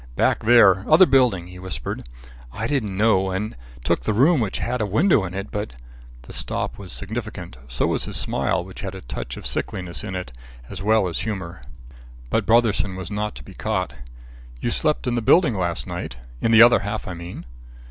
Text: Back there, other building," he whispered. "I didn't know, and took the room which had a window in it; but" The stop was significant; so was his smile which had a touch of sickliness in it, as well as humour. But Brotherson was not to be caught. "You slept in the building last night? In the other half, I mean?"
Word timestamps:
Back 0.15 0.39
there, 0.39 0.83
other 0.89 1.05
building," 1.05 1.49
he 1.49 1.59
whispered. 1.59 2.09
"I 2.51 2.65
didn't 2.65 2.97
know, 2.97 3.29
and 3.29 3.55
took 3.83 4.01
the 4.01 4.15
room 4.15 4.39
which 4.41 4.57
had 4.57 4.81
a 4.81 4.85
window 4.87 5.23
in 5.25 5.35
it; 5.35 5.51
but" 5.51 5.73
The 6.23 6.33
stop 6.33 6.79
was 6.79 6.91
significant; 6.91 7.55
so 7.67 7.85
was 7.85 8.05
his 8.05 8.17
smile 8.17 8.63
which 8.65 8.81
had 8.81 8.95
a 8.95 9.01
touch 9.01 9.37
of 9.37 9.45
sickliness 9.45 10.03
in 10.03 10.15
it, 10.15 10.31
as 10.69 10.81
well 10.81 11.07
as 11.07 11.19
humour. 11.19 11.61
But 12.31 12.47
Brotherson 12.47 12.95
was 12.95 13.11
not 13.11 13.35
to 13.35 13.43
be 13.43 13.53
caught. 13.53 13.93
"You 14.59 14.71
slept 14.71 15.05
in 15.05 15.13
the 15.13 15.21
building 15.21 15.55
last 15.55 15.85
night? 15.85 16.17
In 16.41 16.49
the 16.49 16.63
other 16.63 16.79
half, 16.79 17.07
I 17.07 17.13
mean?" 17.13 17.45